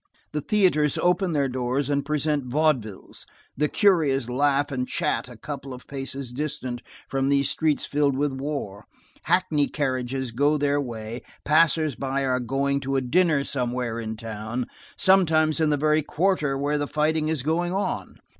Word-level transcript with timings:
The 0.31 0.41
theatres 0.41 0.97
open 0.97 1.33
their 1.33 1.47
doors 1.47 1.87
and 1.87 2.03
present 2.03 2.45
vaudevilles; 2.45 3.27
the 3.55 3.67
curious 3.69 4.31
laugh 4.31 4.71
and 4.71 4.87
chat 4.87 5.29
a 5.29 5.37
couple 5.37 5.75
of 5.75 5.85
paces 5.85 6.33
distant 6.33 6.81
from 7.07 7.29
these 7.29 7.51
streets 7.51 7.85
filled 7.85 8.17
with 8.17 8.31
war. 8.33 8.85
Hackney 9.25 9.67
carriages 9.67 10.31
go 10.31 10.57
their 10.57 10.81
way; 10.81 11.21
passers 11.45 11.93
by 11.93 12.25
are 12.25 12.39
going 12.39 12.79
to 12.79 12.95
a 12.95 13.01
dinner 13.01 13.43
somewhere 13.43 13.99
in 13.99 14.17
town. 14.17 14.65
Sometimes 14.97 15.59
in 15.59 15.69
the 15.69 15.77
very 15.77 16.01
quarter 16.01 16.57
where 16.57 16.79
the 16.79 16.87
fighting 16.87 17.27
is 17.27 17.43
going 17.43 17.71
on. 17.71 18.15